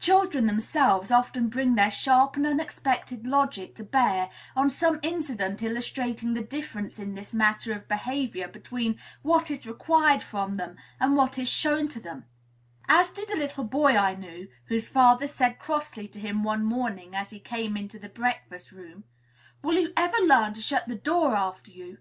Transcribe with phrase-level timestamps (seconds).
[0.00, 6.34] Children themselves often bring their sharp and unexpected logic to bear on some incident illustrating
[6.34, 11.38] the difference in this matter of behavior between what is required from them and what
[11.38, 12.24] is shown to them:
[12.88, 17.14] as did a little boy I knew, whose father said crossly to him one morning,
[17.14, 19.04] as he came into the breakfast room,
[19.62, 21.98] "Will you ever learn to shut that door after you?"